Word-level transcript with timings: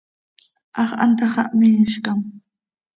Hax 0.77 0.91
antá 1.03 1.25
xah 1.35 1.49
miizcam. 1.59 2.19